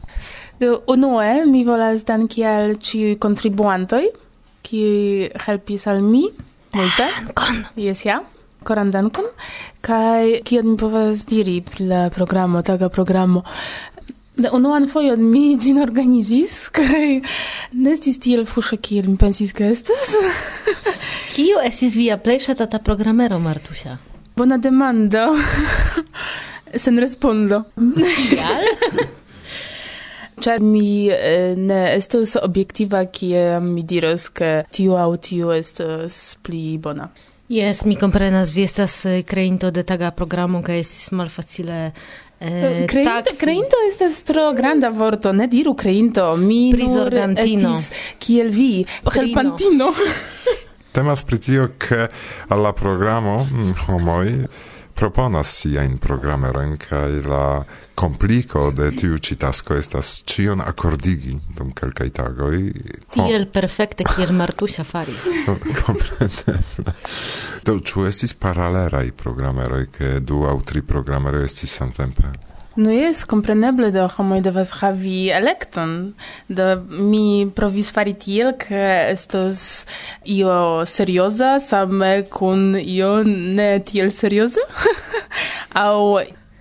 Do 0.61 0.83
unue 0.87 1.45
mi 1.45 1.67
volas 1.69 2.07
danki 2.09 2.47
al 2.49 2.79
ĉiuj 2.81 3.19
kontribuantoj 3.21 4.07
kiuj 4.63 5.31
helpis 5.47 5.87
al 5.91 6.03
mi 6.03 6.27
multe. 6.73 7.09
Dankon! 7.17 7.65
Jes, 7.77 8.05
ja. 8.07 8.21
Koran 8.63 8.93
dankon. 8.95 9.27
Kaj 9.83 10.43
kion 10.47 10.73
mi 10.73 10.77
povas 10.79 11.25
diri 11.27 11.61
pri 11.67 11.89
la 11.91 12.03
programo, 12.15 12.63
taga 12.63 12.89
programo? 12.89 13.43
La 14.41 14.53
unuan 14.57 14.87
fojon 14.89 15.21
mi 15.29 15.59
ĝin 15.61 15.83
organizis 15.83 16.55
kaj 16.73 17.09
ne 17.77 17.93
estis 17.93 18.17
tiel 18.23 18.47
fuŝa 18.49 18.79
kiel 18.81 19.11
mi 19.11 19.19
pensis 19.21 19.53
ke 19.53 19.69
estas. 19.75 20.15
Kiu 21.35 21.61
estis 21.65 21.99
via 21.99 22.17
plej 22.23 22.39
ŝatata 22.47 22.81
programero, 22.87 23.39
Martusia? 23.43 23.99
Bona 24.37 24.57
demando. 24.57 25.27
Sen 26.83 26.97
respondo. 27.03 27.65
Kial? 28.31 28.71
Ĉar 30.43 30.63
mi 30.63 31.09
eh, 31.09 31.55
ne 31.57 31.83
estos 31.97 32.37
objektiva 32.43 33.05
kie 33.07 33.61
mi 33.63 33.85
diros 33.87 34.29
ke 34.35 34.63
tiu 34.75 34.97
aŭ 34.99 35.11
tiu 35.23 35.53
estos 35.55 36.23
pli 36.43 36.79
bona. 36.83 37.11
Yes, 37.53 37.85
mi 37.85 37.97
komprenas 38.01 38.51
vi 38.55 38.63
estas 38.65 39.05
eh, 39.05 39.23
creinto 39.29 39.71
de 39.71 39.83
taga 39.83 40.11
programo, 40.11 40.63
kaj 40.65 40.79
estis 40.81 41.11
malfacile 41.13 41.79
eh, 41.85 42.47
eh 42.49 42.87
creinto, 42.89 43.11
taxi. 43.11 43.39
Creinto 43.39 43.83
estas 43.89 44.23
tro 44.25 44.47
granda 44.57 44.89
vorto, 44.89 45.33
ne 45.33 45.47
diru 45.53 45.75
creinto, 45.75 46.31
mi 46.37 46.73
nur 46.73 47.13
estis 47.13 47.91
kiel 48.19 48.51
vi, 48.51 48.87
helpantino. 49.05 49.93
Temas 50.97 51.23
pri 51.23 51.39
tio, 51.39 51.69
ke 51.79 52.09
alla 52.49 52.73
programo 52.73 53.45
mm, 53.45 53.75
homoj 53.87 54.33
proponas 54.95 55.53
siajn 55.61 55.99
programerojn 55.99 56.77
kaj 56.81 57.21
la 57.29 57.47
complico 57.95 58.71
de 58.71 58.91
tiu 58.97 59.19
ci 59.19 59.37
tasko 59.37 59.75
estas 59.75 60.23
cion 60.27 60.61
akordigi 60.61 61.37
dum 61.57 61.73
kelkaj 61.73 62.11
tagoj. 62.19 62.59
Tiel 63.15 63.47
perfekte 63.53 64.05
kiel 64.05 64.33
Martusia 64.37 64.85
faris. 64.85 65.27
Kompreneble. 65.83 66.97
Do 67.65 67.79
ĉu 67.79 68.07
estis 68.11 68.35
paraleraj 68.35 69.11
programeroj, 69.19 69.85
ke 69.99 70.17
du 70.21 70.43
aŭ 70.49 70.57
tri 70.67 70.83
programeroj 70.83 71.45
estis 71.47 71.77
samtempe? 71.79 72.33
No 72.75 72.89
jes, 72.89 73.27
kompreneble 73.29 73.91
do 73.93 74.07
homoj 74.15 74.41
devas 74.41 74.71
havi 74.81 75.29
elekton. 75.37 76.15
Do 76.49 76.69
mi 76.89 77.45
provis 77.53 77.91
fari 77.93 78.15
tiel, 78.17 78.55
ke 78.57 78.85
estos 79.13 79.85
io 80.25 80.87
serioza, 80.89 81.59
same 81.61 82.25
kun 82.33 82.79
io 82.81 83.19
ne 83.27 83.75
tiel 83.85 84.09
serioza. 84.17 84.65
Aŭ 85.85 85.99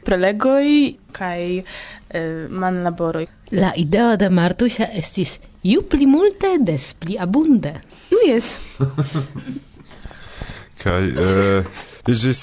prelegoi 0.06 0.98
kai 1.12 1.62
eh, 1.62 2.48
manlaboroj. 2.50 3.26
La 3.52 3.74
ideo 3.76 4.16
de 4.18 4.30
Martusia 4.30 4.88
estis 4.98 5.40
ju 5.64 5.84
pli 5.90 6.08
multe 6.10 6.56
des 6.60 6.94
pli 7.00 7.18
abunde. 7.20 7.74
Nu 8.12 8.22
jes. 8.28 8.54
kai 10.84 11.04
eh, 11.10 11.64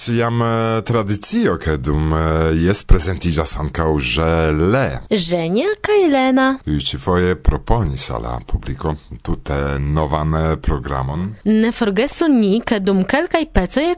Jam 0.08 0.42
e, 0.42 0.82
tradicio, 0.82 1.56
ke 1.58 1.76
dum 1.82 2.12
e, 2.14 2.54
jes 2.62 2.84
prezentiĝas 2.86 3.56
ankaŭ 3.58 3.98
ĝele. 3.98 5.00
Ĝenia 5.10 5.72
kaj 5.82 6.06
Lena. 6.12 6.58
Iu 6.66 6.78
ĉifoje 6.78 7.34
proponis 7.42 8.10
al 8.14 8.22
publiko 8.46 8.94
tute 9.22 9.78
novan 9.80 10.60
programon. 10.62 11.34
Ne 11.44 11.72
forgesu 11.72 12.28
ni, 12.28 12.60
ke 12.60 12.78
dum 12.78 13.02
kelkaj 13.04 13.46
pecoj 13.52 13.96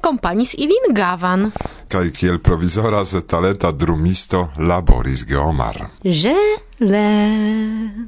ilin 0.56 0.94
gavan. 0.94 1.50
Kaj 1.88 2.10
kiel 2.10 2.38
provizora 2.38 3.04
z 3.04 3.20
talenta 3.26 3.70
drumisto 3.72 4.48
laboris 4.58 5.26
Geomar. 5.26 5.76
Ĝe 6.04 6.36
Le. 6.80 7.08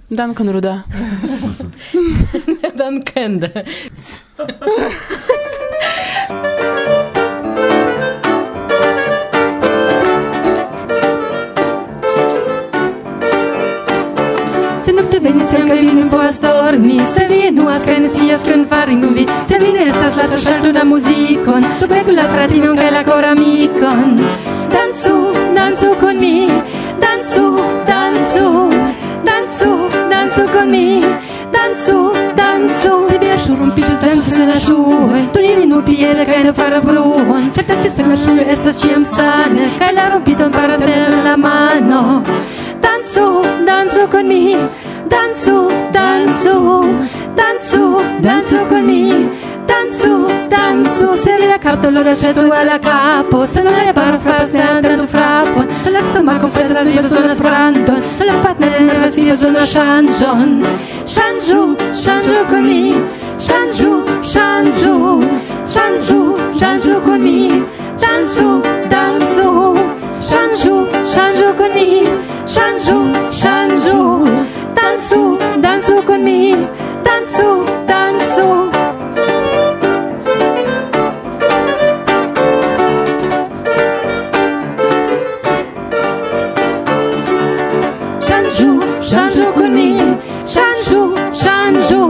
Duncan 0.08 0.48
Ruda. 0.48 0.82
Duncan. 2.80 3.40
Se 14.92 14.96
nocte 14.96 15.18
venis 15.24 15.52
el 15.56 15.62
kaj 15.68 15.76
vi 15.80 15.92
ne 15.96 16.02
povas 16.12 16.38
dormi 16.40 16.98
Se 17.08 17.22
vi 17.28 17.38
enuas 17.48 17.84
kaj 17.86 17.94
ne 18.00 18.08
scias 18.12 18.42
kion 18.44 18.66
fari 18.68 18.96
kun 19.00 19.14
vi 19.16 19.22
Se 19.48 19.58
vi 19.62 19.70
ne 19.72 19.86
estas 19.88 20.18
lasu 20.18 20.40
ŝaltu 20.46 20.72
la 20.76 20.82
muzikon 20.84 21.64
Rupegu 21.80 22.12
la 22.12 22.26
fratinon 22.32 22.76
kaj 22.76 22.90
la 22.96 23.00
koramikon 23.06 24.12
Dancu, 24.74 25.14
dancu 25.56 25.94
kun 26.00 26.20
mi 26.20 26.34
Dancu, 27.04 27.46
dancu, 27.88 28.50
dancu, 29.28 29.70
dancu 30.12 30.44
kun 30.52 30.70
mi. 30.74 31.00
Dancu, 31.56 31.98
dancu 32.42 32.92
Se 33.08 33.18
vi 33.24 33.30
aŝu 33.36 33.56
rompiĝas, 33.60 33.98
dancu 34.04 34.30
se 34.36 34.46
la 34.52 34.60
ŝuoj 34.66 35.22
Tuniri 35.32 35.66
nur 35.72 35.86
piede 35.88 36.28
kaj 36.28 36.42
ne 36.50 36.52
fara 36.60 36.84
bruon 36.84 37.48
Ĉar 37.54 37.70
danci 37.72 37.96
se 37.96 38.10
la 38.10 38.20
ŝuoj 38.26 38.44
estas 38.56 38.84
ĉiam 38.84 39.08
sane 39.16 39.72
Kaj 39.78 39.94
la 39.96 40.10
rompiton 40.12 40.52
para 40.52 40.76
tener 40.84 41.22
la 41.24 41.36
mano. 41.36 42.22
Danzu, 42.82 43.26
danzu 43.66 44.08
con 44.10 44.26
mi 44.26 44.56
danzo, 45.12 45.56
danzo, 45.90 46.84
danzo, 47.34 48.02
danzo 48.20 48.58
con 48.68 48.84
me. 48.84 49.30
Danzo, 49.66 50.26
danzo, 50.48 51.16
se 51.16 51.38
la 51.38 51.58
capto 51.58 51.90
lo 51.90 52.02
recetto 52.02 52.40
tu 52.42 52.50
alla 52.50 52.78
capo. 52.78 53.46
Se 53.46 53.62
la 53.62 53.70
mia 53.70 53.92
barra 53.92 54.18
fa 54.18 54.44
stante 54.44 54.96
tu 54.96 55.06
frappo. 55.06 55.64
Se 55.82 55.90
la 55.90 56.00
stomaco 56.10 56.48
spesa 56.48 56.72
la 56.72 56.82
mia 56.82 57.00
persona 57.00 57.34
sbrando. 57.34 57.92
Se 58.16 58.24
la 58.24 58.34
patna 58.42 58.66
nella 58.68 59.08
mia 59.14 59.34
sono 59.34 59.64
shanjon. 59.64 60.50
Shanju, 61.04 61.76
shanju 61.92 62.46
con 62.48 62.64
me 62.64 62.94
Shanju, 63.36 64.04
shanju, 64.22 65.20
shanju, 65.66 66.36
shanju 66.54 67.00
con 67.02 67.20
me 67.20 67.64
Danzo, 67.98 68.62
danzo, 68.88 69.74
shanju, 70.20 70.86
shanju 71.04 71.54
con 71.56 71.72
me 71.74 72.06
Shanju, 72.46 73.30
shanju, 73.30 74.52
danzu, 74.82 75.38
danzu 75.64 76.02
con 76.06 76.24
mi, 76.24 76.54
danzu, 77.06 77.48
danzu. 77.86 78.48
Shanju, 88.26 88.70
shanju 89.10 89.46
con 89.58 89.70
mi, 89.76 89.90
shanju, 90.54 91.00
shanju, 91.40 92.02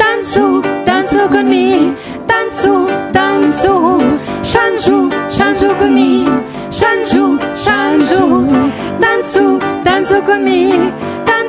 danzu, 0.00 0.46
danzu 0.86 1.22
con 1.32 1.48
mi, 1.48 1.94
danzu, 2.30 2.74
danzu. 3.16 3.74
Shanju, 4.50 4.98
shanju 5.36 5.68
con 5.78 5.94
mi, 5.94 6.10
chanju, 6.78 7.24
chanju, 7.64 8.22
danzu, 9.02 9.46
danzu 9.84 10.18
con 10.26 10.44
mi 10.44 10.62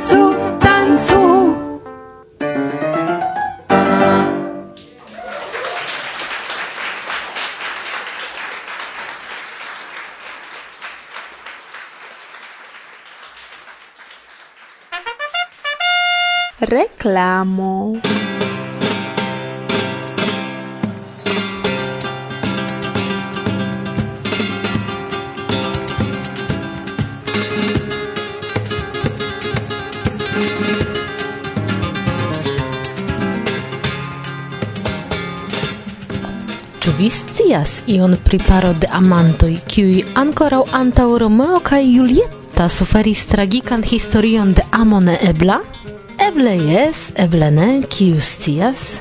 tanzu, 0.04 0.36
tanzu. 0.60 1.56
Reclamo. 16.60 18.23
Ĉu 36.84 36.92
vi 36.98 37.06
scias 37.16 37.74
ion 37.88 38.18
pri 38.26 38.38
paro 38.44 38.74
de 38.76 38.88
amantoj, 38.98 39.54
kiuj 39.72 40.02
ankoraŭ 40.20 40.66
antaŭ 40.80 41.06
Romeo 41.22 41.62
kaj 41.64 41.80
Julieta 41.88 42.66
suferis 42.78 43.22
tragikan 43.30 43.86
historion 43.88 44.52
de 44.58 44.66
amo 44.82 45.00
neebla? 45.00 45.62
Eble 46.28 46.58
jes, 46.60 47.06
eble 47.16 47.52
ne, 47.56 47.70
kiu 47.88 48.20
scias? 48.20 49.00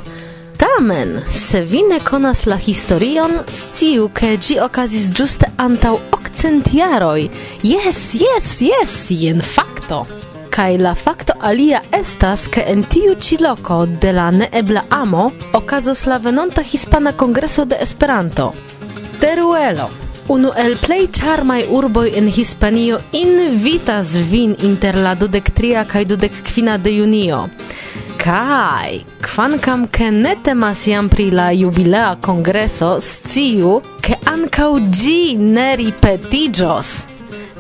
Tamen, 0.62 1.25
se 1.27 1.64
vi 1.66 1.83
ne 1.90 1.99
konas 2.07 2.47
la 2.47 2.61
historion, 2.68 3.40
sciu, 3.51 4.12
ke 4.14 4.37
ĝi 4.38 4.61
okazis 4.62 5.11
ĝuste 5.18 5.51
antaŭ 5.66 5.97
okcent 6.14 6.71
jaroj. 6.79 7.25
Jes, 7.66 8.05
jes, 8.23 8.61
jes, 8.71 9.01
jen 9.11 9.42
fakto! 9.42 10.05
Kai 10.52 10.76
la 10.78 10.92
facto 10.94 11.32
alia 11.40 11.78
estas 11.96 12.42
ke 12.52 12.60
en 12.68 12.82
tiu 12.84 13.14
ĉi 13.16 13.38
loko 13.40 13.78
de 13.86 14.10
la 14.12 14.26
neebla 14.30 14.82
amo 14.90 15.30
okazos 15.56 16.04
la 16.06 16.18
venonta 16.18 16.62
hispana 16.62 17.12
kongreso 17.12 17.64
de 17.64 17.78
Esperanto. 17.80 18.52
Teruelo 19.20 19.88
Unu 20.28 20.50
el 20.56 20.76
plej 20.78 21.06
ĉarmaj 21.18 21.62
urboj 21.78 22.12
en 22.18 22.28
Hispanio 22.28 22.98
invitas 23.12 24.12
vin 24.30 24.52
inter 24.68 24.98
la 25.06 25.14
dudek 25.14 25.50
tria 25.56 25.82
kaj 25.84 26.04
dudek 26.04 26.36
kvina 26.46 26.76
de 26.78 26.92
junio. 26.94 27.40
Kaj, 28.22 29.00
kvankam 29.24 29.86
ke 29.88 30.10
ne 30.14 30.36
temas 30.44 30.86
jam 30.86 31.08
pri 31.08 31.30
la 31.30 31.48
jubilea 31.50 32.16
kongreso, 32.22 32.98
sciu, 33.00 33.80
ke 34.04 34.20
ankaŭ 34.34 34.70
ĝi 35.00 35.36
ne 35.38 35.72
ripetiĝos. 35.80 37.12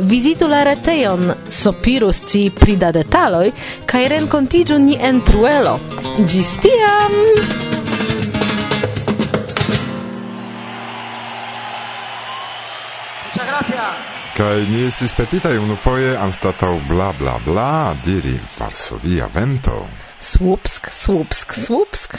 Vizitu 0.02 0.48
la 0.48 0.62
retejon, 0.62 1.32
sopiru 1.48 2.12
sci 2.12 2.50
pri 2.60 2.74
da 2.76 2.88
detaloj 2.90 3.52
kaj 3.86 4.08
renkontiĝu 4.10 4.78
ni 4.82 4.96
en 4.98 5.20
Truelo. 5.22 5.76
Ĝis 6.18 6.50
tiam! 6.64 7.14
Kaj 14.36 14.58
ni 14.72 14.82
estis 14.88 15.14
petitaj 15.14 15.54
unufoje 15.62 16.16
anstataŭ 16.18 16.72
bla 16.88 17.12
bla 17.18 17.38
bla 17.46 17.94
diri 18.04 18.34
Varsovia 18.58 19.30
vento. 19.34 19.84
Słupsk, 20.18 20.90
Słupsk, 20.90 21.54
Słupsk. 21.54 22.18